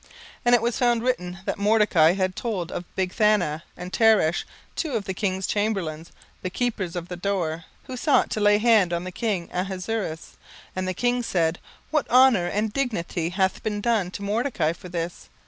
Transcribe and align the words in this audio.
17:006:002 0.01 0.09
And 0.45 0.55
it 0.55 0.61
was 0.63 0.77
found 0.79 1.03
written, 1.03 1.37
that 1.45 1.57
Mordecai 1.59 2.13
had 2.13 2.35
told 2.35 2.71
of 2.71 2.85
Bigthana 2.95 3.61
and 3.77 3.93
Teresh, 3.93 4.45
two 4.75 4.93
of 4.93 5.03
the 5.05 5.13
king's 5.13 5.45
chamberlains, 5.45 6.11
the 6.41 6.49
keepers 6.49 6.95
of 6.95 7.07
the 7.07 7.15
door, 7.15 7.65
who 7.83 7.95
sought 7.95 8.31
to 8.31 8.39
lay 8.39 8.57
hand 8.57 8.93
on 8.93 9.03
the 9.03 9.11
king 9.11 9.47
Ahasuerus. 9.53 10.37
17:006:003 10.75 10.77
And 10.77 10.87
the 10.87 10.93
king 10.95 11.21
said, 11.21 11.59
What 11.91 12.09
honour 12.09 12.47
and 12.47 12.73
dignity 12.73 13.29
hath 13.29 13.61
been 13.61 13.79
done 13.79 14.09
to 14.09 14.23
Mordecai 14.23 14.73
for 14.73 14.89
this? 14.89 15.29